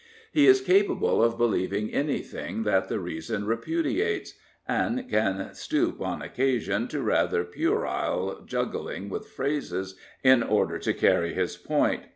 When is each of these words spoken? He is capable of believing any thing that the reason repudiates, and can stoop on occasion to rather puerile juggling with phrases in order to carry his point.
He 0.31 0.47
is 0.47 0.61
capable 0.61 1.23
of 1.23 1.37
believing 1.37 1.91
any 1.93 2.23
thing 2.23 2.63
that 2.63 2.87
the 2.89 2.99
reason 2.99 3.45
repudiates, 3.45 4.33
and 4.67 5.07
can 5.07 5.53
stoop 5.53 6.01
on 6.01 6.23
occasion 6.23 6.87
to 6.87 7.03
rather 7.03 7.43
puerile 7.43 8.41
juggling 8.43 9.09
with 9.09 9.27
phrases 9.27 9.95
in 10.23 10.41
order 10.41 10.79
to 10.79 10.93
carry 10.95 11.33
his 11.35 11.55
point. 11.55 12.05